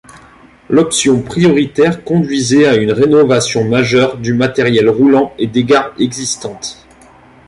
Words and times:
L'option 0.67 1.21
prioritaire 1.21 2.03
conduisait 2.03 2.65
à 2.65 2.73
une 2.75 2.91
rénovation 2.91 3.69
majeure 3.69 4.17
du 4.17 4.33
matériel 4.33 4.89
roulant 4.89 5.31
et 5.37 5.45
des 5.45 5.63
gares 5.63 5.93
existantes. 5.99 6.87